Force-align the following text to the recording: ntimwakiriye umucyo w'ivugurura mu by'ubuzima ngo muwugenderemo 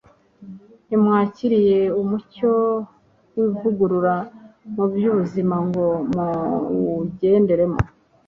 ntimwakiriye 0.87 1.79
umucyo 2.01 2.51
w'ivugurura 3.35 4.15
mu 4.73 4.85
by'ubuzima 4.93 5.55
ngo 5.67 5.85
muwugenderemo 6.13 7.79